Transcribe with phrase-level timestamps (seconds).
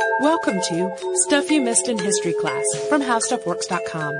[0.00, 4.14] Welcome to Stuff You Missed in History Class from HowStuffWorks.com.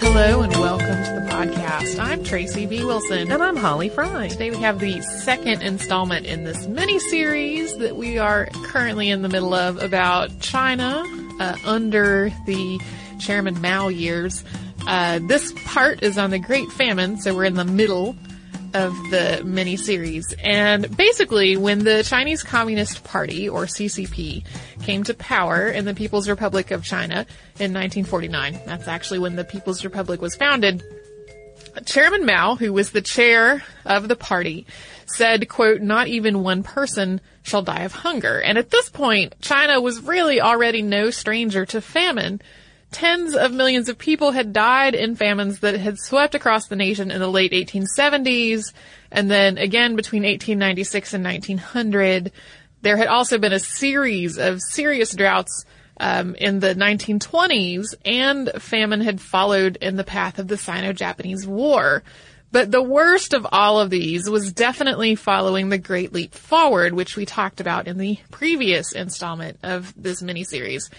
[0.00, 1.98] Hello and welcome to the podcast.
[2.00, 2.84] I'm Tracy B.
[2.84, 3.30] Wilson.
[3.30, 4.26] And I'm Holly Fry.
[4.28, 9.22] Today we have the second installment in this mini series that we are currently in
[9.22, 11.04] the middle of about China
[11.38, 12.80] uh, under the
[13.20, 14.42] Chairman Mao years.
[14.86, 18.16] Uh, this part is on the Great Famine, so we're in the middle
[18.74, 20.34] of the mini series.
[20.42, 24.44] And basically, when the Chinese Communist Party, or CCP,
[24.82, 27.26] came to power in the People's Republic of China
[27.58, 30.82] in 1949, that's actually when the People's Republic was founded,
[31.86, 34.66] Chairman Mao, who was the chair of the party,
[35.06, 38.40] said, quote, not even one person shall die of hunger.
[38.40, 42.40] And at this point, China was really already no stranger to famine
[42.92, 47.10] tens of millions of people had died in famines that had swept across the nation
[47.10, 48.72] in the late 1870s,
[49.10, 52.32] and then again between 1896 and 1900.
[52.82, 55.64] There had also been a series of serious droughts
[55.98, 62.02] um, in the 1920s, and famine had followed in the path of the Sino-Japanese War.
[62.50, 67.16] But the worst of all of these was definitely following the Great Leap Forward, which
[67.16, 70.90] we talked about in the previous installment of this miniseries.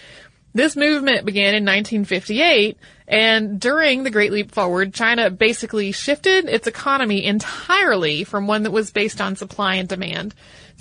[0.56, 6.68] This movement began in 1958, and during the Great Leap Forward, China basically shifted its
[6.68, 10.32] economy entirely from one that was based on supply and demand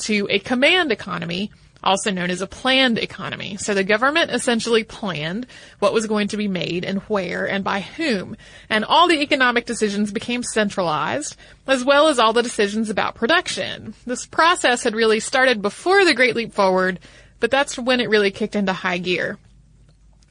[0.01, 1.51] to a command economy,
[1.83, 3.57] also known as a planned economy.
[3.57, 5.47] So the government essentially planned
[5.79, 8.38] what was going to be made and where and by whom.
[8.69, 11.35] And all the economic decisions became centralized,
[11.66, 13.95] as well as all the decisions about production.
[14.05, 16.99] This process had really started before the Great Leap Forward,
[17.39, 19.39] but that's when it really kicked into high gear.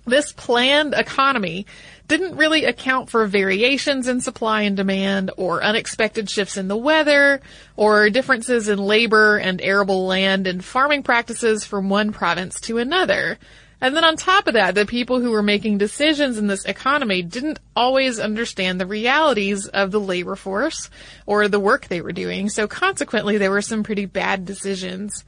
[0.05, 1.67] This planned economy
[2.09, 7.41] didn't really account for variations in supply and demand or unexpected shifts in the weather
[7.77, 13.39] or differences in labor and arable land and farming practices from one province to another.
[13.81, 17.23] And then on top of that, the people who were making decisions in this economy
[17.23, 20.89] didn't always understand the realities of the labor force
[21.27, 22.49] or the work they were doing.
[22.49, 25.25] So consequently, there were some pretty bad decisions.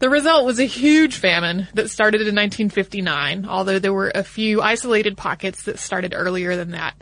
[0.00, 4.62] The result was a huge famine that started in 1959, although there were a few
[4.62, 6.94] isolated pockets that started earlier than that.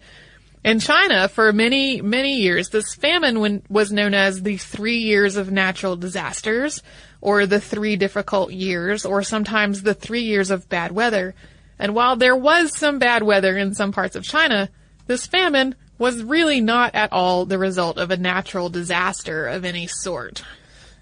[0.64, 5.52] In China, for many, many years, this famine was known as the three years of
[5.52, 6.82] natural disasters,
[7.20, 11.34] or the three difficult years, or sometimes the three years of bad weather.
[11.78, 14.70] And while there was some bad weather in some parts of China,
[15.06, 19.86] this famine was really not at all the result of a natural disaster of any
[19.86, 20.42] sort.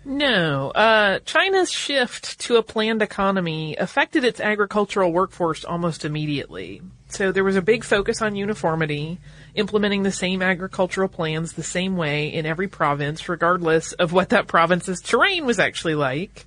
[0.06, 6.82] No, uh, China's shift to a planned economy affected its agricultural workforce almost immediately.
[7.08, 9.18] So there was a big focus on uniformity,
[9.54, 14.46] implementing the same agricultural plans the same way in every province, regardless of what that
[14.46, 16.44] province's terrain was actually like.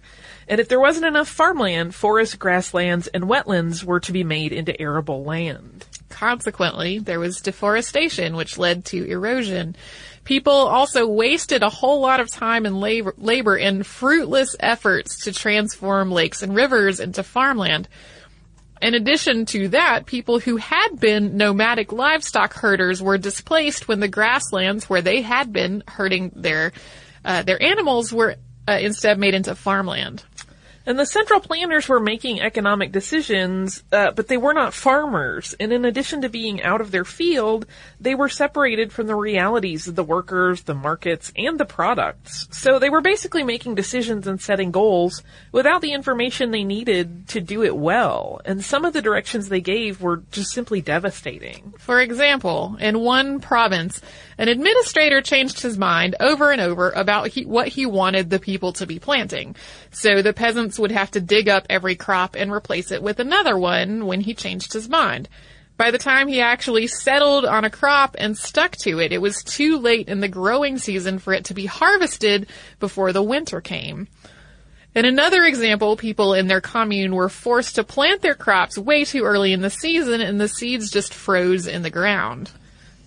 [0.47, 4.79] And if there wasn't enough farmland, forests, grasslands, and wetlands were to be made into
[4.79, 5.85] arable land.
[6.09, 9.75] Consequently, there was deforestation, which led to erosion.
[10.27, 16.11] People also wasted a whole lot of time and labor, in fruitless efforts to transform
[16.11, 17.87] lakes and rivers into farmland.
[18.81, 24.09] In addition to that, people who had been nomadic livestock herders were displaced when the
[24.09, 26.73] grasslands where they had been herding their
[27.23, 28.35] uh, their animals were
[28.67, 30.25] uh, instead made into farmland.
[30.87, 35.53] And the central planners were making economic decisions, uh, but they were not farmers.
[35.59, 37.65] And in addition to being out of their field,
[37.99, 42.47] they were separated from the realities of the workers, the markets, and the products.
[42.51, 47.41] So they were basically making decisions and setting goals without the information they needed to
[47.41, 48.39] do it well.
[48.45, 51.73] And some of the directions they gave were just simply devastating.
[51.79, 53.99] For example, in one province,
[54.37, 58.71] an administrator changed his mind over and over about he, what he wanted the people
[58.73, 59.57] to be planting.
[59.91, 63.57] So the peasants would have to dig up every crop and replace it with another
[63.57, 65.29] one when he changed his mind.
[65.77, 69.43] By the time he actually settled on a crop and stuck to it, it was
[69.43, 72.47] too late in the growing season for it to be harvested
[72.79, 74.07] before the winter came.
[74.95, 79.23] In another example, people in their commune were forced to plant their crops way too
[79.23, 82.49] early in the season and the seeds just froze in the ground.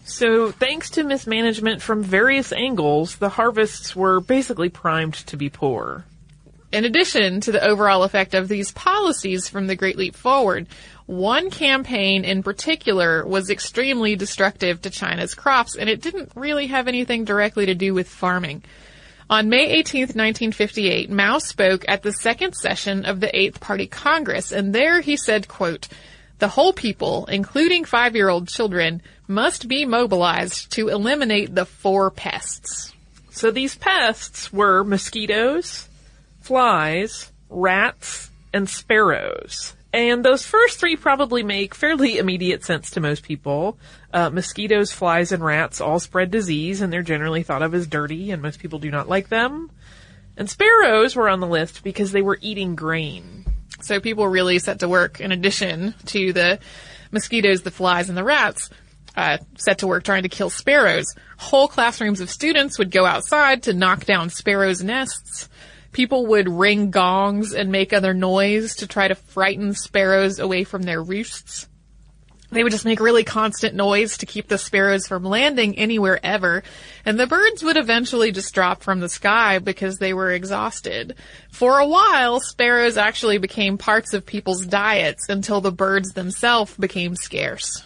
[0.05, 6.05] So, thanks to mismanagement from various angles, the harvests were basically primed to be poor.
[6.73, 10.69] In addition to the overall effect of these policies from the Great Leap Forward,
[11.07, 16.87] one campaign in particular was extremely destructive to China's crops, and it didn't really have
[16.87, 18.63] anything directly to do with farming.
[19.29, 24.53] On May 18, 1958, Mao spoke at the second session of the Eighth Party Congress,
[24.53, 25.89] and there he said, quote,
[26.39, 32.93] the whole people, including five-year-old children, must be mobilized to eliminate the four pests.
[33.31, 35.89] So these pests were mosquitoes,
[36.51, 39.73] flies, rats, and sparrows.
[39.93, 43.79] And those first three probably make fairly immediate sense to most people.
[44.13, 48.33] Uh, mosquitoes, flies, and rats all spread disease, and they're generally thought of as dirty,
[48.33, 49.71] and most people do not like them.
[50.37, 53.45] And sparrows were on the list because they were eating grain.
[53.81, 56.59] So people really set to work, in addition to the
[57.13, 58.71] mosquitoes, the flies, and the rats,
[59.17, 61.15] uh, set to work trying to kill sparrows.
[61.37, 65.49] Whole classrooms of students would go outside to knock down sparrows' nests.
[65.93, 70.83] People would ring gongs and make other noise to try to frighten sparrows away from
[70.83, 71.69] their roosts.
[72.53, 76.65] They would just make really constant noise to keep the sparrows from landing anywhere ever.
[77.05, 81.15] And the birds would eventually just drop from the sky because they were exhausted.
[81.53, 87.15] For a while, sparrows actually became parts of people's diets until the birds themselves became
[87.15, 87.85] scarce.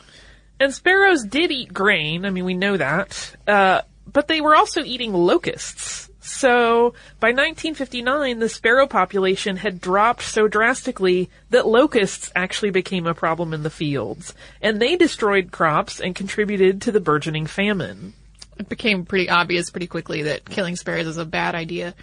[0.59, 2.25] And sparrows did eat grain.
[2.25, 3.37] I mean, we know that.
[3.47, 6.09] Uh, but they were also eating locusts.
[6.25, 13.13] So by 1959, the sparrow population had dropped so drastically that locusts actually became a
[13.13, 14.33] problem in the fields,
[14.63, 18.15] and they destroyed crops and contributed to the burgeoning famine.
[18.59, 21.95] It became pretty obvious pretty quickly that killing sparrows is a bad idea.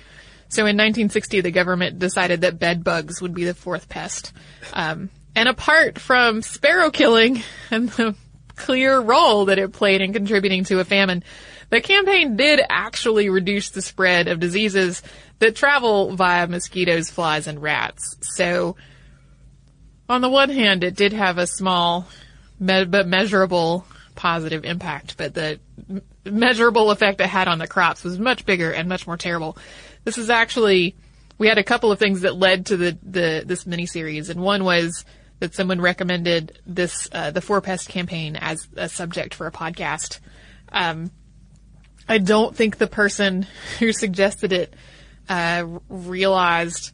[0.50, 4.34] So in 1960, the government decided that bed bugs would be the fourth pest.
[4.72, 7.42] Um, and apart from sparrow killing
[7.72, 8.14] and the
[8.56, 11.24] clear role that it played in contributing to a famine,
[11.72, 15.02] the campaign did actually reduce the spread of diseases
[15.40, 18.18] that travel via mosquitoes, flies, and rats.
[18.36, 18.76] So,
[20.08, 22.08] on the one hand, it did have a small
[22.60, 23.86] me- but measurable
[24.16, 25.60] positive impact, but the
[25.90, 29.58] m- measurable effect it had on the crops was much bigger and much more terrible.
[30.04, 30.98] This is actually,
[31.38, 34.66] we had a couple of things that led to the, the this miniseries, and one
[34.66, 35.06] was
[35.40, 40.20] that someone recommended this uh, the four pest campaign as a subject for a podcast.
[40.74, 41.12] Um,
[42.08, 43.48] I don't think the person
[43.80, 44.74] who suggested it
[45.30, 46.92] uh, realized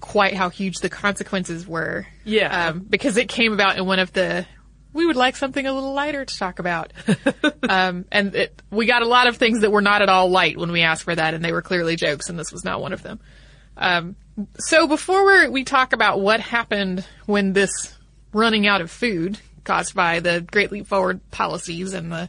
[0.00, 2.06] quite how huge the consequences were.
[2.24, 2.68] Yeah.
[2.68, 4.46] Um, because it came about in one of the
[4.92, 6.92] we would like something a little lighter to talk about.
[7.68, 10.56] um, and it, we got a lot of things that were not at all light
[10.56, 12.92] when we asked for that, and they were clearly jokes, and this was not one
[12.92, 13.20] of them.
[13.76, 14.16] Um,
[14.58, 17.96] so before we we talk about what happened when this
[18.32, 22.28] running out of food caused by the Great Leap Forward policies and the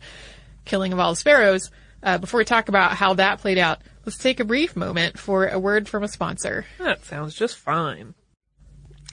[0.65, 1.71] killing of all the sparrows,
[2.03, 5.47] uh, before we talk about how that played out, let's take a brief moment for
[5.47, 6.65] a word from a sponsor.
[6.79, 8.13] That sounds just fine.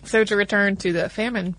[0.04, 1.56] So to return to the famine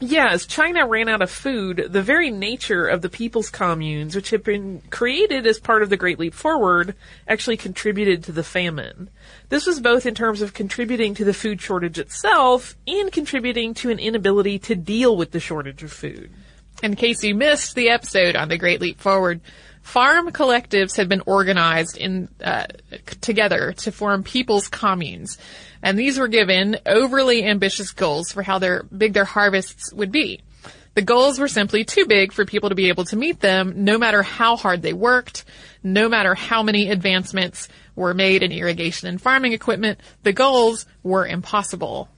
[0.00, 4.30] Yeah, as China ran out of food, the very nature of the people's communes, which
[4.30, 6.94] had been created as part of the Great Leap Forward,
[7.26, 9.10] actually contributed to the famine.
[9.48, 13.90] This was both in terms of contributing to the food shortage itself and contributing to
[13.90, 16.30] an inability to deal with the shortage of food.
[16.80, 19.40] In case you missed the episode on the Great Leap Forward,
[19.88, 22.66] farm collectives had been organized in uh,
[23.22, 25.38] together to form people's communes,
[25.82, 30.42] and these were given overly ambitious goals for how their big their harvests would be.
[30.94, 33.96] The goals were simply too big for people to be able to meet them, no
[33.96, 35.46] matter how hard they worked,
[35.82, 40.00] no matter how many advancements were made in irrigation and farming equipment.
[40.22, 42.10] The goals were impossible.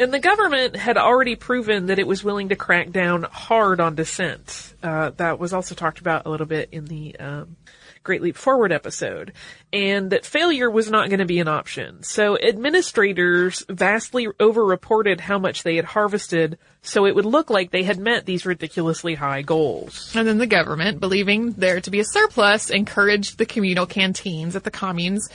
[0.00, 3.96] And the government had already proven that it was willing to crack down hard on
[3.96, 4.72] dissent.
[4.82, 7.56] Uh, that was also talked about a little bit in the um,
[8.02, 9.34] Great Leap Forward episode.
[9.74, 12.02] And that failure was not going to be an option.
[12.02, 17.82] So administrators vastly overreported how much they had harvested so it would look like they
[17.82, 20.16] had met these ridiculously high goals.
[20.16, 24.64] And then the government, believing there to be a surplus, encouraged the communal canteens at
[24.64, 25.28] the communes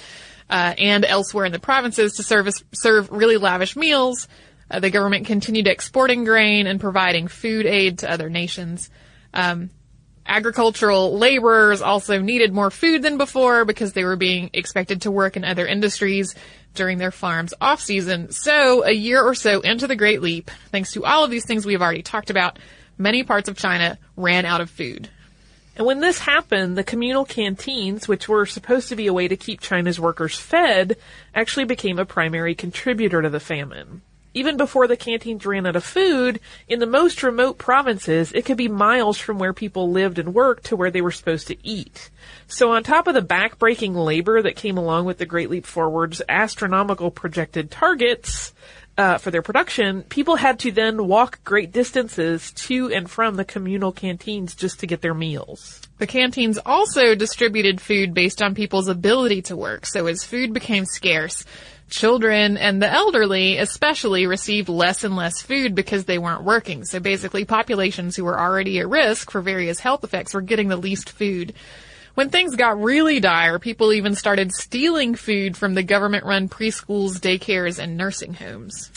[0.49, 4.27] uh, and elsewhere in the provinces to serve, serve really lavish meals.
[4.69, 8.89] Uh, the government continued exporting grain and providing food aid to other nations.
[9.33, 9.69] Um,
[10.25, 15.37] agricultural laborers also needed more food than before because they were being expected to work
[15.37, 16.33] in other industries
[16.73, 18.31] during their farm's off season.
[18.31, 21.65] So a year or so into the Great Leap, thanks to all of these things
[21.65, 22.59] we have already talked about,
[22.97, 25.09] many parts of China ran out of food.
[25.77, 29.35] And when this happened, the communal canteens, which were supposed to be a way to
[29.35, 30.95] keep China's workers fed,
[31.33, 34.01] actually became a primary contributor to the famine.
[34.35, 38.57] Even before the canteens ran out of food, in the most remote provinces, it could
[38.57, 42.09] be miles from where people lived and worked to where they were supposed to eat.
[42.47, 46.21] So on top of the backbreaking labor that came along with the Great Leap Forward's
[46.27, 48.53] astronomical projected targets,
[48.97, 53.43] uh, for their production, people had to then walk great distances to and from the
[53.43, 55.81] communal canteens just to get their meals.
[55.97, 59.85] The canteens also distributed food based on people's ability to work.
[59.85, 61.45] So as food became scarce,
[61.89, 66.83] children and the elderly especially received less and less food because they weren't working.
[66.85, 70.77] So basically populations who were already at risk for various health effects were getting the
[70.77, 71.53] least food.
[72.15, 77.77] When things got really dire, people even started stealing food from the government-run preschools, daycares,
[77.77, 78.89] and nursing homes.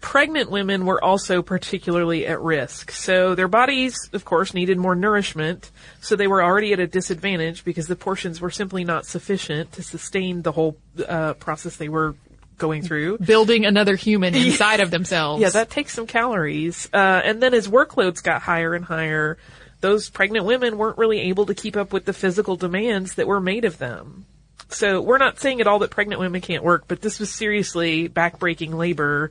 [0.00, 2.90] Pregnant women were also particularly at risk.
[2.90, 5.70] So their bodies, of course, needed more nourishment.
[6.00, 9.82] So they were already at a disadvantage because the portions were simply not sufficient to
[9.82, 10.76] sustain the whole
[11.06, 12.14] uh, process they were
[12.58, 13.18] going through.
[13.18, 15.40] Building another human inside of themselves.
[15.42, 16.88] Yeah, that takes some calories.
[16.92, 19.38] Uh, and then as workloads got higher and higher,
[19.80, 23.40] those pregnant women weren't really able to keep up with the physical demands that were
[23.40, 24.26] made of them.
[24.68, 28.08] So we're not saying at all that pregnant women can't work, but this was seriously
[28.08, 29.30] backbreaking labor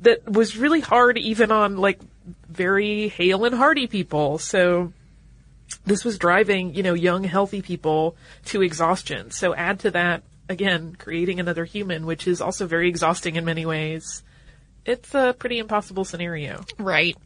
[0.00, 1.98] that was really hard even on like
[2.48, 4.38] very hale and hearty people.
[4.38, 4.92] So
[5.86, 8.16] this was driving, you know, young, healthy people
[8.46, 9.30] to exhaustion.
[9.30, 13.66] So add to that, again, creating another human, which is also very exhausting in many
[13.66, 14.22] ways.
[14.84, 16.64] It's a pretty impossible scenario.
[16.78, 17.16] Right.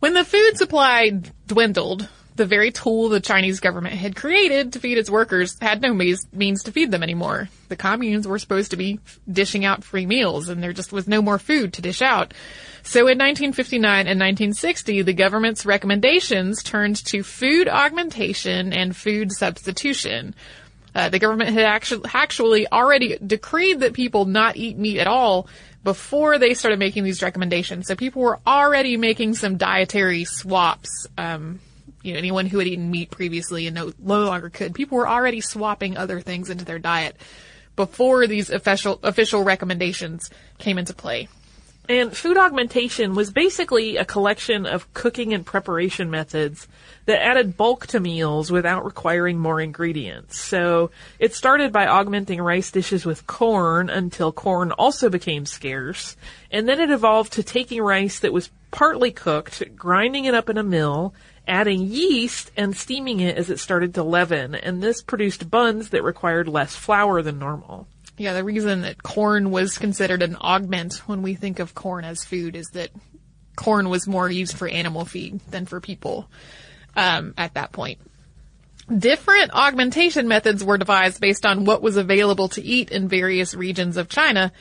[0.00, 1.10] When the food supply
[1.46, 5.92] dwindled, the very tool the Chinese government had created to feed its workers had no
[5.92, 7.48] means, to feed them anymore.
[7.68, 11.20] The communes were supposed to be dishing out free meals and there just was no
[11.22, 12.34] more food to dish out.
[12.82, 20.34] So in 1959 and 1960, the government's recommendations turned to food augmentation and food substitution.
[20.94, 25.48] Uh, the government had actually, actually already decreed that people not eat meat at all
[25.84, 27.86] before they started making these recommendations.
[27.86, 31.06] So people were already making some dietary swaps.
[31.16, 31.60] Um,
[32.02, 34.74] you know, anyone who had eaten meat previously and no, no longer could.
[34.74, 37.16] People were already swapping other things into their diet
[37.76, 41.28] before these official official recommendations came into play.
[41.88, 46.68] And food augmentation was basically a collection of cooking and preparation methods
[47.06, 50.38] that added bulk to meals without requiring more ingredients.
[50.38, 56.16] So it started by augmenting rice dishes with corn until corn also became scarce.
[56.50, 60.58] And then it evolved to taking rice that was partly cooked, grinding it up in
[60.58, 61.14] a mill,
[61.46, 64.54] adding yeast and steaming it as it started to leaven.
[64.54, 67.88] And this produced buns that required less flour than normal.
[68.16, 72.24] Yeah, the reason that corn was considered an augment when we think of corn as
[72.24, 72.90] food is that
[73.56, 76.28] corn was more used for animal feed than for people
[76.96, 77.98] um, at that point.
[78.96, 83.96] Different augmentation methods were devised based on what was available to eat in various regions
[83.96, 84.52] of China.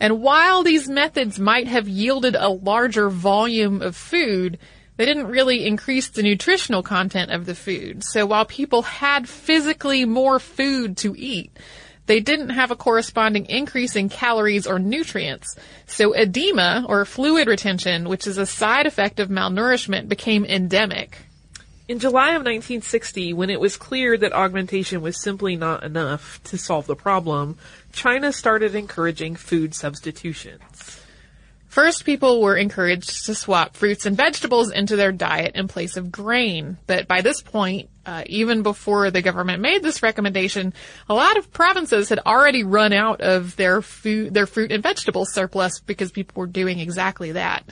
[0.00, 4.58] And while these methods might have yielded a larger volume of food,
[4.96, 8.02] they didn't really increase the nutritional content of the food.
[8.02, 11.56] So while people had physically more food to eat,
[12.06, 15.56] they didn't have a corresponding increase in calories or nutrients.
[15.86, 21.18] So edema or fluid retention, which is a side effect of malnourishment, became endemic.
[21.88, 26.58] In July of 1960, when it was clear that augmentation was simply not enough to
[26.58, 27.58] solve the problem,
[27.92, 31.00] China started encouraging food substitutions.
[31.68, 36.10] First, people were encouraged to swap fruits and vegetables into their diet in place of
[36.10, 36.78] grain.
[36.88, 40.72] But by this point, uh, even before the government made this recommendation,
[41.08, 45.26] a lot of provinces had already run out of their food, their fruit and vegetable
[45.26, 47.62] surplus because people were doing exactly that.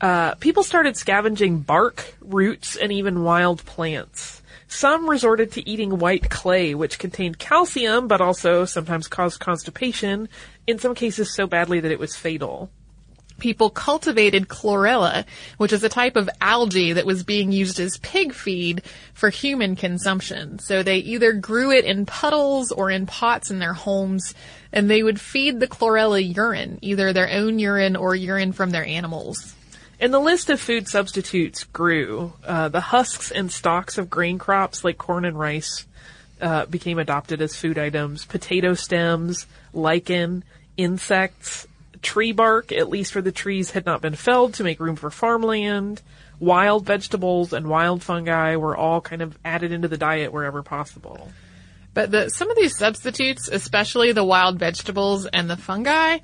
[0.00, 4.42] Uh, people started scavenging bark, roots, and even wild plants.
[4.68, 10.28] Some resorted to eating white clay, which contained calcium, but also sometimes caused constipation,
[10.66, 12.70] in some cases so badly that it was fatal
[13.38, 15.24] people cultivated chlorella,
[15.56, 18.82] which is a type of algae that was being used as pig feed
[19.14, 20.58] for human consumption.
[20.58, 24.34] So they either grew it in puddles or in pots in their homes,
[24.72, 28.84] and they would feed the chlorella urine, either their own urine or urine from their
[28.84, 29.54] animals.
[30.00, 32.32] And the list of food substitutes grew.
[32.44, 35.86] Uh, the husks and stalks of grain crops like corn and rice
[36.40, 38.24] uh, became adopted as food items.
[38.24, 40.44] Potato stems, lichen,
[40.76, 41.66] insects,
[42.00, 45.10] tree bark, at least for the trees, had not been felled to make room for
[45.10, 46.00] farmland.
[46.38, 51.32] Wild vegetables and wild fungi were all kind of added into the diet wherever possible.
[51.94, 56.18] But the, some of these substitutes, especially the wild vegetables and the fungi,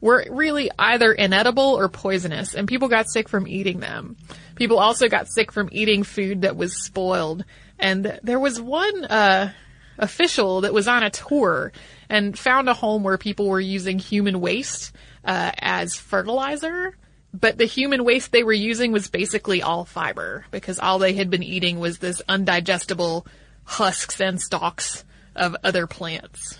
[0.00, 4.16] were really either inedible or poisonous, and people got sick from eating them.
[4.54, 7.44] People also got sick from eating food that was spoiled.
[7.78, 9.52] And there was one uh,
[9.98, 11.72] official that was on a tour
[12.08, 14.92] and found a home where people were using human waste
[15.24, 16.96] uh, as fertilizer.
[17.34, 21.28] But the human waste they were using was basically all fiber because all they had
[21.28, 23.26] been eating was this undigestible
[23.64, 25.04] husks and stalks
[25.36, 26.58] of other plants.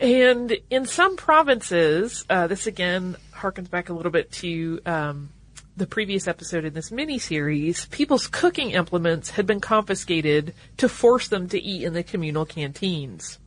[0.00, 5.30] And in some provinces, uh, this again harkens back a little bit to um,
[5.76, 7.86] the previous episode in this mini series.
[7.86, 13.38] People's cooking implements had been confiscated to force them to eat in the communal canteens.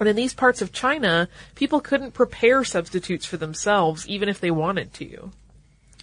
[0.00, 4.50] And in these parts of China, people couldn't prepare substitutes for themselves even if they
[4.50, 5.30] wanted to.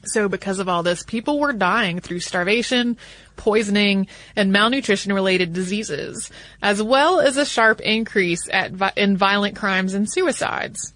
[0.08, 2.98] So because of all this, people were dying through starvation,
[3.36, 6.30] poisoning, and malnutrition related diseases,
[6.62, 10.94] as well as a sharp increase vi- in violent crimes and suicides.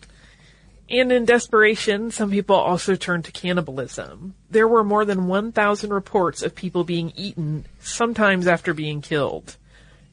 [0.90, 4.34] And in desperation, some people also turned to cannibalism.
[4.50, 9.56] There were more than 1,000 reports of people being eaten, sometimes after being killed.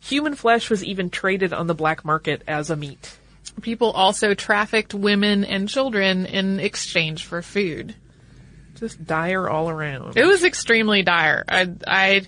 [0.00, 3.16] Human flesh was even traded on the black market as a meat.
[3.62, 7.94] People also trafficked women and children in exchange for food.
[8.76, 10.16] Just dire all around.
[10.16, 11.44] It was extremely dire.
[11.48, 12.22] I, I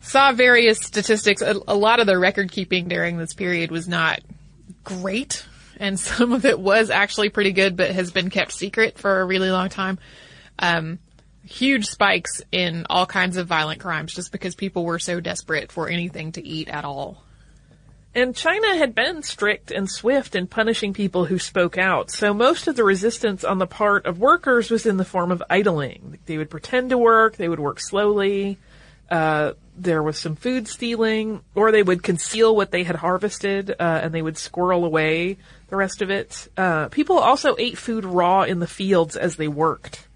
[0.00, 1.42] saw various statistics.
[1.42, 4.20] A, a lot of the record keeping during this period was not
[4.84, 5.44] great,
[5.78, 9.24] and some of it was actually pretty good, but has been kept secret for a
[9.24, 9.98] really long time.
[10.58, 10.98] Um,
[11.44, 15.88] huge spikes in all kinds of violent crimes just because people were so desperate for
[15.88, 17.22] anything to eat at all.
[18.14, 22.68] And China had been strict and swift in punishing people who spoke out, so most
[22.68, 26.18] of the resistance on the part of workers was in the form of idling.
[26.26, 28.58] They would pretend to work, they would work slowly,
[29.10, 34.00] uh, there was some food stealing, or they would conceal what they had harvested, uh,
[34.02, 35.38] and they would squirrel away
[35.68, 36.48] the rest of it.
[36.56, 40.06] Uh, people also ate food raw in the fields as they worked.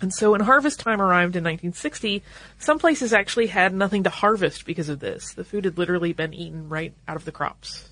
[0.00, 2.22] And so when harvest time arrived in 1960,
[2.58, 5.34] some places actually had nothing to harvest because of this.
[5.34, 7.88] The food had literally been eaten right out of the crops.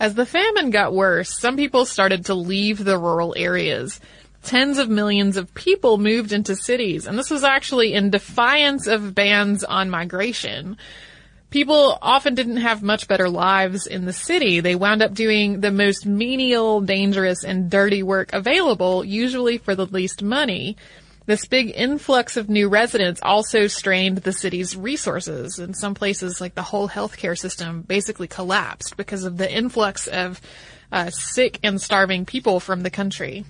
[0.00, 4.00] As the famine got worse, some people started to leave the rural areas.
[4.42, 9.14] Tens of millions of people moved into cities, and this was actually in defiance of
[9.14, 10.76] bans on migration.
[11.50, 14.60] People often didn't have much better lives in the city.
[14.60, 19.86] They wound up doing the most menial, dangerous, and dirty work available, usually for the
[19.86, 20.76] least money.
[21.24, 25.58] This big influx of new residents also strained the city's resources.
[25.58, 30.40] In some places, like the whole healthcare system basically collapsed because of the influx of
[30.92, 33.44] uh, sick and starving people from the country.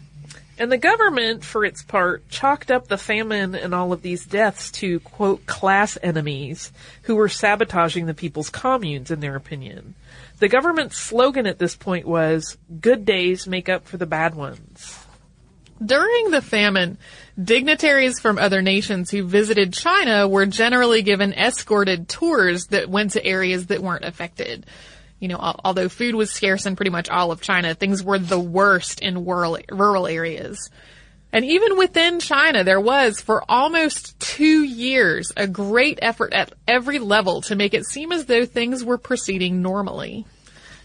[0.58, 4.72] And the government, for its part, chalked up the famine and all of these deaths
[4.72, 6.72] to, quote, class enemies
[7.02, 9.94] who were sabotaging the people's communes, in their opinion.
[10.40, 14.98] The government's slogan at this point was, good days make up for the bad ones.
[15.84, 16.98] During the famine,
[17.40, 23.24] dignitaries from other nations who visited China were generally given escorted tours that went to
[23.24, 24.66] areas that weren't affected.
[25.20, 28.38] You know, although food was scarce in pretty much all of China, things were the
[28.38, 30.70] worst in rural, rural areas.
[31.32, 36.98] And even within China, there was, for almost two years, a great effort at every
[36.98, 40.24] level to make it seem as though things were proceeding normally.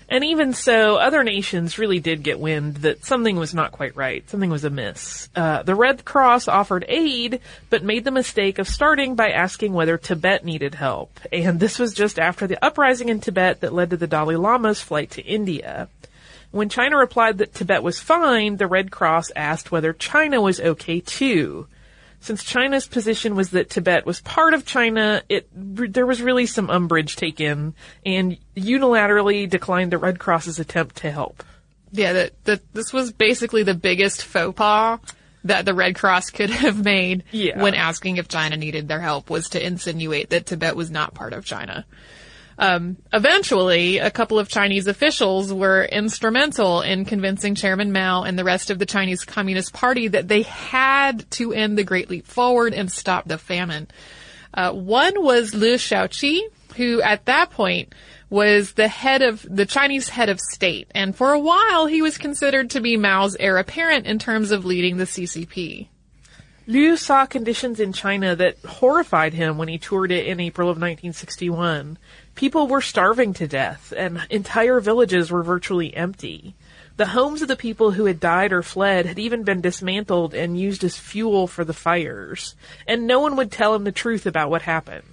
[0.09, 4.27] And even so, other nations really did get wind that something was not quite right.
[4.29, 5.29] Something was amiss.
[5.35, 7.39] Uh, the Red Cross offered aid,
[7.69, 11.19] but made the mistake of starting by asking whether Tibet needed help.
[11.31, 14.81] And this was just after the uprising in Tibet that led to the Dalai Lama's
[14.81, 15.87] flight to India.
[16.51, 20.99] When China replied that Tibet was fine, the Red Cross asked whether China was okay
[20.99, 21.67] too.
[22.23, 26.69] Since China's position was that Tibet was part of China, it there was really some
[26.69, 31.43] umbrage taken, and unilaterally declined the Red Cross's attempt to help.
[31.91, 34.99] Yeah, that, that this was basically the biggest faux pas
[35.43, 37.61] that the Red Cross could have made Yeah.
[37.61, 41.33] when asking if China needed their help was to insinuate that Tibet was not part
[41.33, 41.85] of China.
[42.57, 48.43] Um, eventually, a couple of Chinese officials were instrumental in convincing Chairman Mao and the
[48.43, 52.73] rest of the Chinese Communist Party that they had to end the Great Leap Forward
[52.73, 53.87] and stop the famine.
[54.53, 56.41] Uh, one was Liu Shaoqi,
[56.75, 57.93] who at that point
[58.29, 62.17] was the head of the Chinese head of state, and for a while he was
[62.17, 65.87] considered to be Mao's heir apparent in terms of leading the CCP.
[66.65, 70.77] Liu saw conditions in China that horrified him when he toured it in April of
[70.77, 71.97] 1961.
[72.35, 76.55] People were starving to death, and entire villages were virtually empty.
[76.95, 80.59] The homes of the people who had died or fled had even been dismantled and
[80.59, 82.55] used as fuel for the fires.
[82.87, 85.03] And no one would tell him the truth about what happened.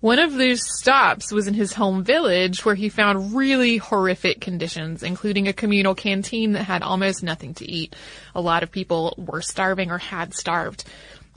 [0.00, 5.02] One of those stops was in his home village where he found really horrific conditions,
[5.02, 7.96] including a communal canteen that had almost nothing to eat.
[8.34, 10.84] A lot of people were starving or had starved.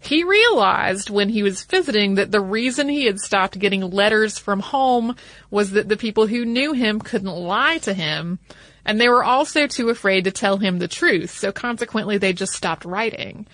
[0.06, 4.60] He realized when he was visiting that the reason he had stopped getting letters from
[4.60, 5.15] home
[5.50, 8.38] was that the people who knew him couldn't lie to him,
[8.86, 12.54] and they were also too afraid to tell him the truth, so consequently they just
[12.54, 13.48] stopped writing.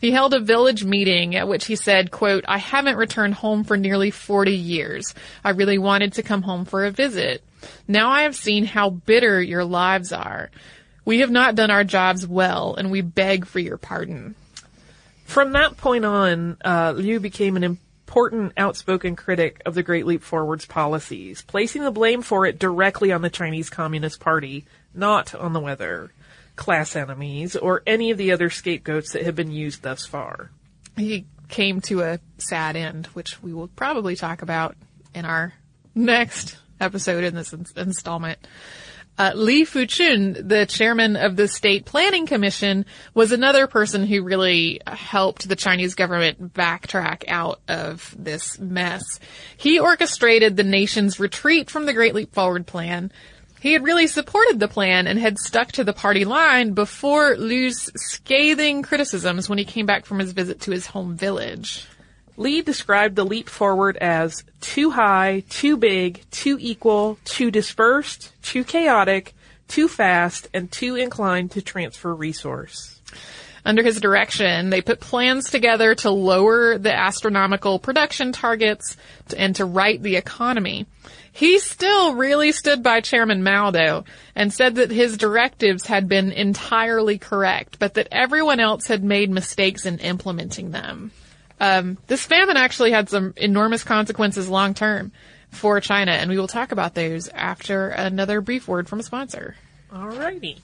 [0.00, 3.76] He held a village meeting at which he said, quote, I haven't returned home for
[3.76, 5.14] nearly 40 years.
[5.44, 7.42] I really wanted to come home for a visit.
[7.86, 10.50] Now I have seen how bitter your lives are.
[11.04, 14.36] We have not done our jobs well, and we beg for your pardon.
[15.28, 20.22] From that point on, uh, Liu became an important outspoken critic of the Great Leap
[20.22, 24.64] Forward's policies, placing the blame for it directly on the Chinese Communist Party,
[24.94, 26.10] not on the weather.
[26.56, 30.50] class enemies or any of the other scapegoats that have been used thus far.
[30.96, 34.74] He came to a sad end, which we will probably talk about
[35.14, 35.54] in our
[35.94, 38.40] next episode in this installment.
[39.18, 44.80] Uh, Li Fuchun, the chairman of the State Planning Commission, was another person who really
[44.86, 49.02] helped the Chinese government backtrack out of this mess.
[49.56, 53.10] He orchestrated the nation's retreat from the Great Leap Forward plan.
[53.60, 57.90] He had really supported the plan and had stuck to the party line before Liu's
[57.96, 61.84] scathing criticisms when he came back from his visit to his home village.
[62.38, 68.62] Li described the leap forward as too high, too big, too equal, too dispersed, too
[68.62, 69.34] chaotic,
[69.66, 73.00] too fast, and too inclined to transfer resource.
[73.64, 78.96] Under his direction, they put plans together to lower the astronomical production targets
[79.36, 80.86] and to right the economy.
[81.32, 84.04] He still really stood by Chairman Mao though,
[84.36, 89.28] and said that his directives had been entirely correct, but that everyone else had made
[89.28, 91.10] mistakes in implementing them.
[91.60, 95.12] Um, this famine actually had some enormous consequences long term
[95.50, 99.56] for China, and we will talk about those after another brief word from a sponsor.
[99.92, 100.60] Alrighty.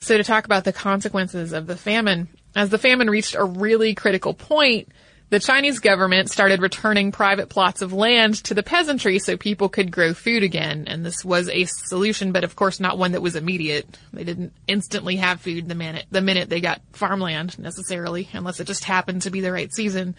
[0.00, 3.94] So to talk about the consequences of the famine, as the famine reached a really
[3.94, 4.88] critical point,
[5.32, 9.90] the Chinese government started returning private plots of land to the peasantry so people could
[9.90, 10.84] grow food again.
[10.86, 13.86] And this was a solution, but of course not one that was immediate.
[14.12, 18.66] They didn't instantly have food the minute, the minute they got farmland necessarily, unless it
[18.66, 20.16] just happened to be the right season.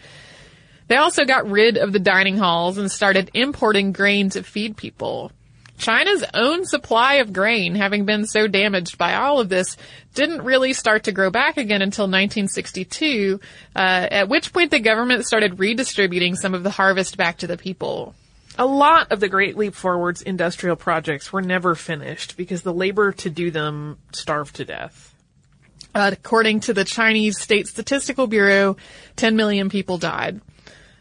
[0.88, 5.30] They also got rid of the dining halls and started importing grain to feed people.
[5.78, 9.76] China's own supply of grain, having been so damaged by all of this,
[10.14, 13.40] didn't really start to grow back again until 1962,
[13.74, 17.56] uh, at which point the government started redistributing some of the harvest back to the
[17.56, 18.14] people.
[18.56, 23.10] A lot of the Great Leap Forward's industrial projects were never finished because the labor
[23.12, 25.12] to do them starved to death.
[25.92, 28.76] Uh, according to the Chinese State Statistical Bureau,
[29.16, 30.40] 10 million people died.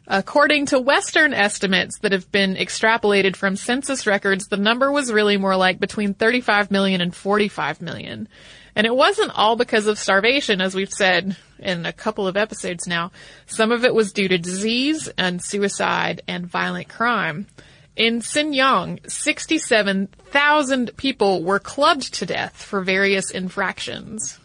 [0.08, 5.38] According to Western estimates that have been extrapolated from census records, the number was really
[5.38, 8.28] more like between 35 million and 45 million.
[8.76, 12.86] And it wasn't all because of starvation, as we've said in a couple of episodes
[12.86, 13.12] now.
[13.46, 17.48] Some of it was due to disease and suicide and violent crime.
[17.96, 24.40] In Xinjiang, 67,000 people were clubbed to death for various infractions.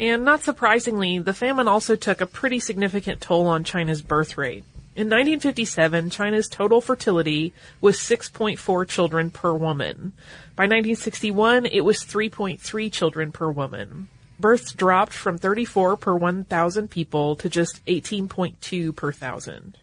[0.00, 4.64] And not surprisingly, the famine also took a pretty significant toll on China's birth rate.
[4.96, 10.12] In 1957, China's total fertility was 6.4 children per woman.
[10.56, 14.08] By 1961, it was 3.3 children per woman.
[14.40, 19.78] Births dropped from 34 per 1,000 people to just 18.2 per thousand.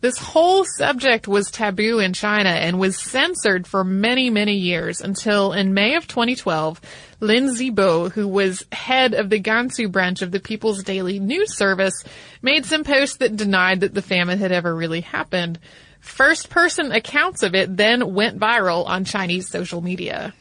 [0.00, 5.52] This whole subject was taboo in China and was censored for many, many years until
[5.52, 6.80] in May of 2012,
[7.20, 12.02] Lin Zhibo, who was head of the Gansu branch of the People's Daily News Service,
[12.40, 15.58] made some posts that denied that the famine had ever really happened.
[16.00, 20.32] First person accounts of it then went viral on Chinese social media.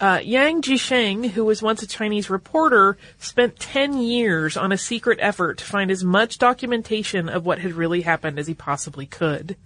[0.00, 5.18] Uh, Yang Jisheng, who was once a Chinese reporter, spent 10 years on a secret
[5.20, 9.56] effort to find as much documentation of what had really happened as he possibly could.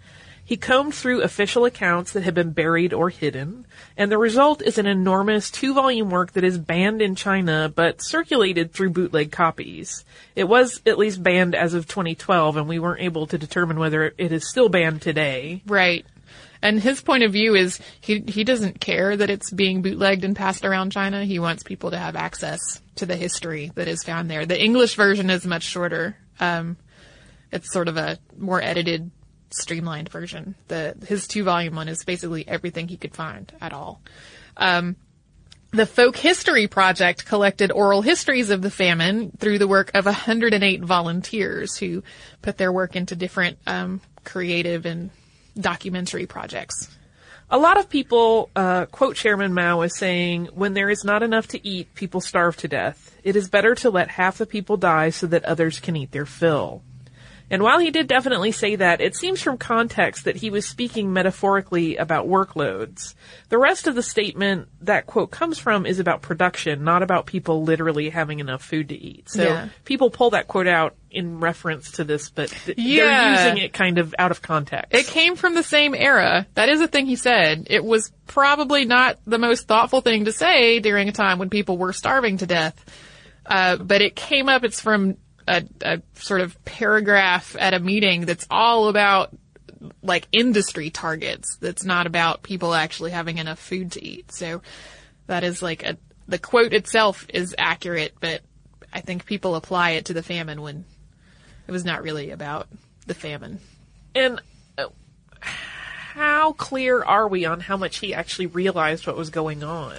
[0.49, 3.67] He combed through official accounts that had been buried or hidden,
[3.99, 8.73] and the result is an enormous two-volume work that is banned in China but circulated
[8.73, 10.07] through bootleg copies.
[10.35, 14.15] It was at least banned as of 2012, and we weren't able to determine whether
[14.17, 15.63] it is still banned today.
[15.67, 16.07] Right.
[16.63, 20.35] And his point of view is he he doesn't care that it's being bootlegged and
[20.35, 21.25] passed around China.
[21.25, 22.59] He wants people to have access
[22.97, 24.45] to the history that is found there.
[24.45, 26.17] The English version is much shorter.
[26.41, 26.77] Um,
[27.53, 29.11] it's sort of a more edited,
[29.51, 30.55] streamlined version.
[30.69, 34.01] The his two volume one is basically everything he could find at all.
[34.57, 34.97] Um,
[35.71, 40.83] the Folk History Project collected oral histories of the famine through the work of 108
[40.83, 42.03] volunteers who
[42.41, 45.11] put their work into different um, creative and
[45.59, 46.89] documentary projects.
[47.51, 51.49] A lot of people uh, quote Chairman Mao as saying, when there is not enough
[51.49, 53.17] to eat, people starve to death.
[53.25, 56.27] It is better to let half the people die so that others can eat their
[56.27, 56.83] fill.
[57.51, 61.13] And while he did definitely say that, it seems from context that he was speaking
[61.13, 63.15] metaphorically about workloads.
[63.49, 67.63] The rest of the statement that quote comes from is about production, not about people
[67.63, 69.31] literally having enough food to eat.
[69.31, 69.69] So Yeah.
[69.85, 73.05] people pull that quote out in reference to this, but th- Yeah.
[73.05, 74.95] they're using it kind of out of context.
[74.95, 76.47] It came from the same era.
[76.55, 77.67] That is a thing he said.
[77.71, 81.79] It was probably not the most thoughtful thing to say during a time when people
[81.79, 82.85] were starving to death.
[83.47, 85.17] Uh, but it came up, it's from
[85.49, 89.37] a, a sort of paragraph at a meeting that's all about
[90.03, 91.57] like industry targets.
[91.57, 94.33] That's not about people actually having enough food to eat.
[94.33, 94.63] So
[95.27, 98.43] that is like a, the quote itself is accurate, but
[98.93, 100.85] I think people apply it to the famine when
[101.67, 102.69] it was not really about
[103.07, 103.61] the famine.
[104.15, 104.41] And
[104.77, 104.89] uh,
[105.41, 109.97] how clear are we on how much he actually realized what was going on?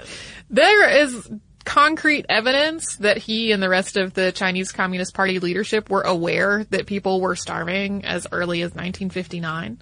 [0.49, 1.29] There is
[1.69, 6.63] concrete evidence that he and the rest of the Chinese Communist Party leadership were aware
[6.71, 9.79] that people were starving as early as 1959.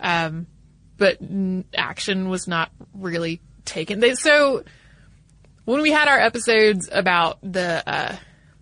[0.00, 0.46] Um,
[0.96, 4.00] but n- action was not really taken.
[4.00, 4.64] They, so
[5.66, 8.16] when we had our episodes about the uh,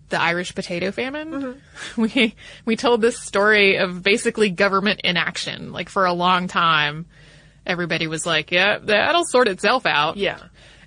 [0.08, 1.62] the Irish potato famine,
[1.96, 5.72] we we told this story of basically government inaction.
[5.72, 7.06] Like for a long time,
[7.64, 10.40] everybody was like, "Yeah, that'll sort itself out." Yeah.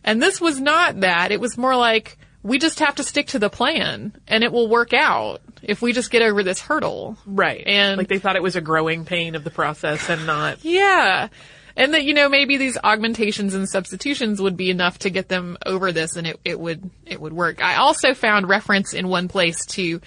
[0.04, 1.32] And this was not that.
[1.32, 4.70] It was more like we just have to stick to the plan, and it will
[4.70, 7.18] work out if we just get over this hurdle.
[7.26, 7.64] Right.
[7.66, 10.64] And- like they thought it was a growing pain of the process and not.
[10.64, 11.28] Yeah.
[11.76, 15.58] And that, you know, maybe these augmentations and substitutions would be enough to get them
[15.66, 17.64] over this and it, it would, it would work.
[17.64, 20.02] I also found reference in one place to,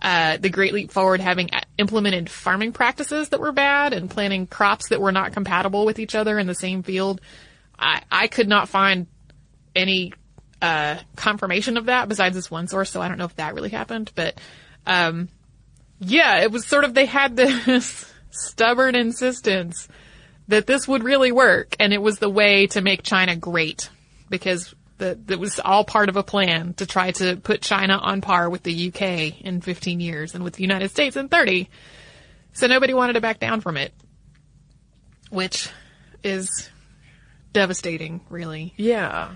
[0.00, 4.90] uh, the Great Leap Forward having implemented farming practices that were bad and planting crops
[4.90, 7.22] that were not compatible with each other in the same field.
[7.78, 9.06] I, I could not find
[9.74, 10.12] any,
[10.62, 13.70] uh, confirmation of that besides this one source, so I don't know if that really
[13.70, 14.38] happened, but,
[14.86, 15.28] um,
[16.00, 19.88] yeah, it was sort of, they had this stubborn insistence
[20.48, 23.88] that this would really work, and it was the way to make China great
[24.28, 28.48] because that was all part of a plan to try to put China on par
[28.48, 31.68] with the UK in 15 years and with the United States in 30.
[32.52, 33.92] So nobody wanted to back down from it,
[35.30, 35.68] which
[36.22, 36.70] is
[37.52, 38.72] devastating, really.
[38.76, 39.32] Yeah.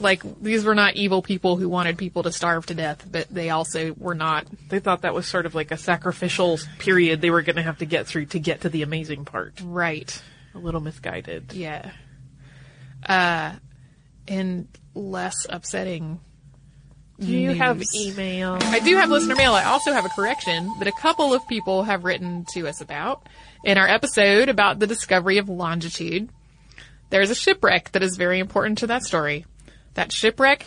[0.00, 3.50] Like, these were not evil people who wanted people to starve to death, but they
[3.50, 7.42] also were not They thought that was sort of like a sacrificial period they were
[7.42, 9.60] going to have to get through to get to the amazing part.
[9.62, 10.22] right.
[10.54, 11.52] A little misguided.
[11.52, 11.90] Yeah.
[13.06, 13.52] Uh,
[14.26, 16.20] and less upsetting.
[17.20, 18.58] Do you have email?
[18.60, 19.52] I do have listener mail.
[19.52, 23.28] I also have a correction that a couple of people have written to us about.
[23.64, 26.30] In our episode about the discovery of longitude,
[27.10, 29.46] there's a shipwreck that is very important to that story.
[29.94, 30.66] That shipwreck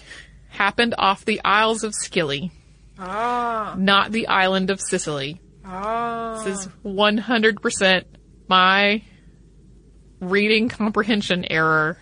[0.49, 2.51] happened off the Isles of Scilly,
[2.99, 3.75] Ah.
[3.77, 5.39] not the island of Sicily.
[5.65, 6.41] Ah.
[6.43, 8.03] This is 100%
[8.47, 9.01] my
[10.19, 11.97] reading comprehension error.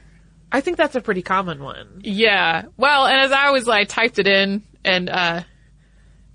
[0.52, 2.02] I think that's a pretty common one.
[2.04, 2.64] Yeah.
[2.76, 5.44] Well, and as I was like typed it in and uh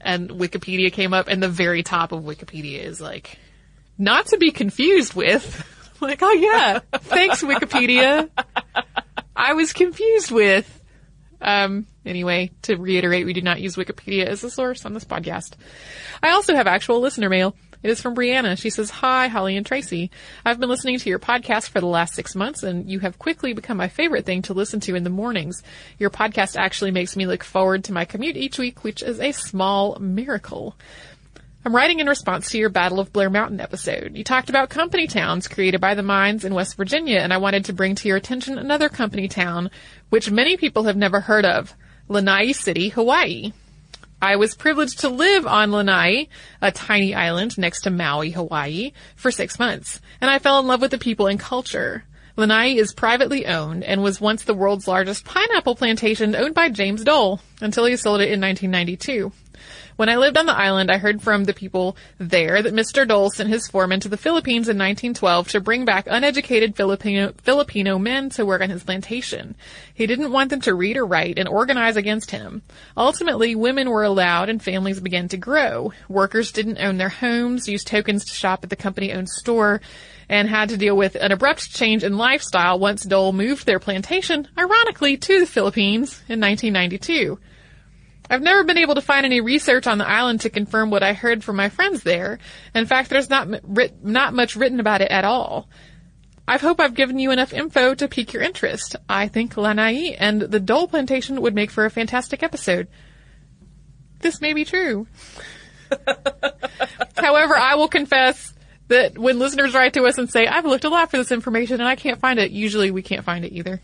[0.01, 3.39] and Wikipedia came up and the very top of Wikipedia is like
[3.99, 5.67] not to be confused with
[6.01, 8.29] like, oh yeah, thanks Wikipedia.
[9.37, 10.81] I was confused with
[11.41, 15.55] um anyway, to reiterate, we do not use Wikipedia as a source on this podcast.
[16.23, 17.55] I also have actual listener mail.
[17.83, 18.59] It is from Brianna.
[18.59, 20.11] She says, Hi, Holly and Tracy.
[20.43, 23.53] I've been listening to your podcast for the last six months and you have quickly
[23.53, 25.63] become my favorite thing to listen to in the mornings.
[25.99, 29.33] Your podcast actually makes me look forward to my commute each week, which is a
[29.33, 30.77] small miracle.
[31.67, 34.19] I'm writing in response to your Battle of Blair Mountain episode.
[34.19, 37.65] You talked about company towns created by the mines in West Virginia, and I wanted
[37.65, 39.71] to bring to your attention another company town,
[40.11, 41.75] which many people have never heard of,
[42.07, 43.55] Lanai City, Hawaii.
[44.21, 46.29] I was privileged to live on Lanai,
[46.61, 50.83] a tiny island next to Maui, Hawaii, for six months, and I fell in love
[50.83, 52.05] with the people and culture.
[52.37, 57.03] Lanai is privately owned and was once the world's largest pineapple plantation owned by James
[57.05, 59.33] Dole until he sold it in 1992.
[59.97, 63.07] When I lived on the island, I heard from the people there that Mr.
[63.07, 67.97] Dole sent his foreman to the Philippines in 1912 to bring back uneducated Filipino, Filipino
[67.97, 69.55] men to work on his plantation.
[69.95, 72.63] He didn't want them to read or write and organize against him.
[72.97, 75.93] Ultimately, women were allowed and families began to grow.
[76.09, 79.81] Workers didn't own their homes, used tokens to shop at the company-owned store,
[80.29, 84.49] and had to deal with an abrupt change in lifestyle once Dole moved their plantation,
[84.59, 87.39] ironically, to the Philippines in 1992.
[88.31, 91.13] I've never been able to find any research on the island to confirm what I
[91.13, 92.39] heard from my friends there.
[92.75, 95.69] In fact, there's not writ- not much written about it at all.
[96.47, 98.97] I hope I've given you enough info to pique your interest.
[99.09, 102.89] I think Lanai and the Dole plantation would make for a fantastic episode.
[104.21, 105.07] This may be true.
[107.17, 108.53] However, I will confess
[108.89, 111.81] that when listeners write to us and say, I've looked a lot for this information
[111.81, 113.81] and I can't find it, usually we can't find it either.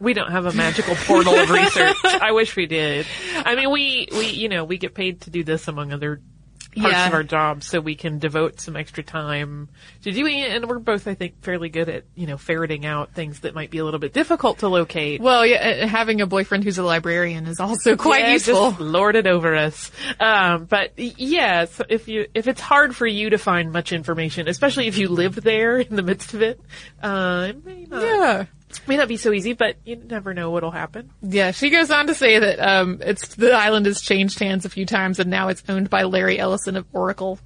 [0.00, 1.96] We don't have a magical portal of research.
[2.04, 3.06] I wish we did.
[3.36, 6.20] I mean, we, we, you know, we get paid to do this among other
[6.76, 7.08] parts Yeah.
[7.08, 9.68] of our jobs, so we can devote some extra time
[10.02, 10.52] to doing it.
[10.52, 13.70] And we're both, I think, fairly good at, you know, ferreting out things that might
[13.72, 15.20] be a little bit difficult to locate.
[15.20, 18.70] Well, yeah, uh, having a boyfriend who's a librarian is also quite Yeah, useful.
[18.70, 19.90] Just lord it over us.
[20.20, 24.46] Um, but yeah, so if you if it's hard for you to find much information,
[24.46, 26.60] especially if you live there in the midst of it,
[27.02, 28.44] uh, it may not Yeah.
[28.86, 31.10] May not be so easy, but you never know what'll happen.
[31.22, 34.68] Yeah, she goes on to say that um, it's the island has changed hands a
[34.68, 37.38] few times, and now it's owned by Larry Ellison of Oracle.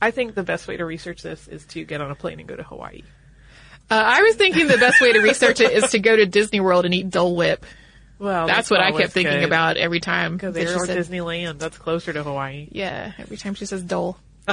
[0.00, 2.48] I think the best way to research this is to get on a plane and
[2.48, 3.02] go to Hawaii.
[3.90, 6.60] Uh, I was thinking the best way to research it is to go to Disney
[6.60, 7.64] World and eat Dole Whip.
[8.18, 9.44] Well, That's what I kept thinking good.
[9.44, 10.36] about every time.
[10.36, 11.58] Because they're Disneyland.
[11.58, 12.68] That's closer to Hawaii.
[12.70, 14.16] Yeah, every time she says Dole.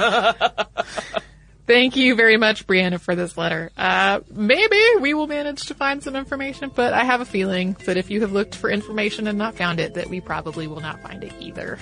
[1.66, 3.70] Thank you very much, Brianna, for this letter.
[3.76, 7.96] Uh, maybe we will manage to find some information, but I have a feeling that
[7.96, 11.00] if you have looked for information and not found it, that we probably will not
[11.02, 11.76] find it either.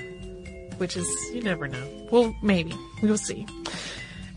[0.79, 2.09] Which is, You never know.
[2.13, 2.75] well, maybe.
[3.03, 3.47] We will see.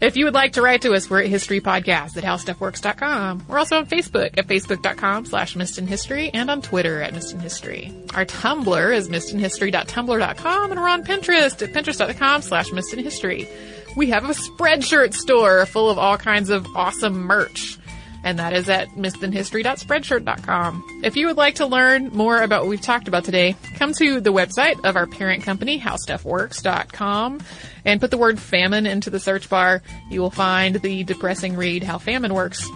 [0.01, 3.45] If you would like to write to us, we're at History Podcast at howstuffworks.com.
[3.47, 8.13] We're also on Facebook at facebook.com slash missedinhistory and on Twitter at missedinhistory.
[8.15, 13.47] Our Tumblr is missedinhistory.tumblr.com and we're on Pinterest at pinterest.com slash missedinhistory.
[13.95, 17.77] We have a Spreadshirt store full of all kinds of awesome merch.
[18.25, 21.01] And that is at missedinhistory.spreadshirt.com.
[21.03, 24.19] If you would like to learn more about what we've talked about today, come to
[24.19, 27.39] the website of our parent company, howstuffworks.com,
[27.85, 29.83] and put the word famine into the search bar.
[30.09, 32.67] You will find the depressing read, How Famine Works.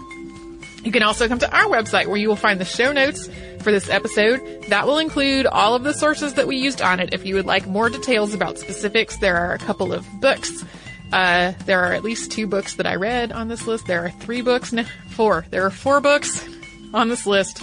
[0.84, 3.28] You can also come to our website where you will find the show notes
[3.62, 4.66] for this episode.
[4.68, 7.12] That will include all of the sources that we used on it.
[7.12, 10.64] If you would like more details about specifics, there are a couple of books.
[11.12, 13.88] Uh, there are at least two books that I read on this list.
[13.88, 15.46] There are three books, no, four.
[15.50, 16.48] There are four books
[16.94, 17.62] on this list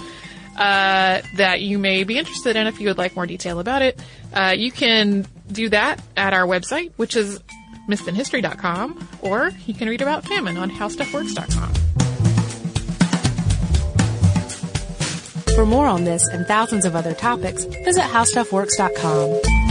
[0.57, 3.99] uh, that you may be interested in if you would like more detail about it.
[4.33, 7.39] Uh, you can do that at our website, which is
[7.87, 11.73] missedinhistory.com, or you can read about famine on howstuffworks.com.
[15.55, 19.66] For more on this and thousands of other topics, visit howstuffworks.com.